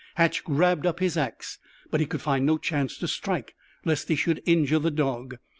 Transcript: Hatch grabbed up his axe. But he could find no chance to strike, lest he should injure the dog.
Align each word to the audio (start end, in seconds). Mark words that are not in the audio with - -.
Hatch 0.15 0.43
grabbed 0.43 0.87
up 0.87 0.99
his 0.99 1.15
axe. 1.15 1.59
But 1.91 1.99
he 1.99 2.07
could 2.07 2.23
find 2.23 2.43
no 2.43 2.57
chance 2.57 2.97
to 2.97 3.07
strike, 3.07 3.53
lest 3.85 4.07
he 4.07 4.15
should 4.15 4.41
injure 4.47 4.79
the 4.79 4.89
dog. 4.89 5.37